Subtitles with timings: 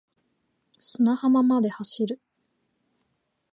[0.79, 2.19] 砂浜まで乗る wave